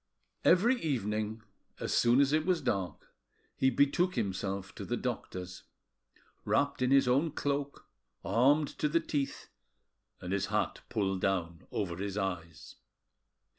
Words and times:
Every 0.43 0.81
evening 0.81 1.43
as 1.79 1.93
soon 1.95 2.21
as 2.21 2.33
it 2.33 2.43
was 2.43 2.59
dark 2.59 3.13
he 3.55 3.69
betook 3.69 4.15
himself 4.15 4.73
to 4.73 4.83
the 4.83 4.97
doctor's, 4.97 5.61
wrapped 6.43 6.81
in 6.81 6.89
his 6.89 7.07
cloak, 7.35 7.87
armed 8.25 8.69
to 8.79 8.89
the 8.89 8.99
teeth, 8.99 9.49
and 10.19 10.33
his 10.33 10.47
hat 10.47 10.81
pulled 10.89 11.21
down 11.21 11.67
over 11.69 11.97
his 11.97 12.17
eyes. 12.17 12.77